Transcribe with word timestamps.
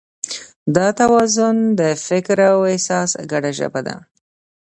دا 0.75 0.87
توازن 0.99 1.55
د 1.79 1.81
فکر 2.07 2.37
او 2.51 2.59
احساس 2.71 3.11
ګډه 3.31 3.51
ژبه 3.59 3.81
ده. 3.87 3.95